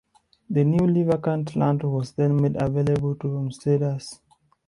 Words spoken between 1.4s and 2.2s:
land was